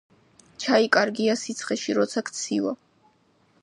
ჩაი 0.63 0.89
კარგია 0.95 1.37
სიცხეში 1.43 1.99
როცა 2.01 2.25
გცივა 2.31 2.77